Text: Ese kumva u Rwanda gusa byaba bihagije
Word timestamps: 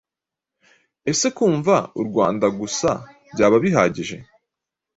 Ese 1.11 1.27
kumva 1.37 1.75
u 2.01 2.03
Rwanda 2.07 2.47
gusa 2.59 2.89
byaba 3.33 3.57
bihagije 3.63 4.17